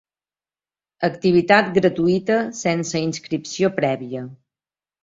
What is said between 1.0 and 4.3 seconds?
Activitat gratuïta sense inscripció prèvia.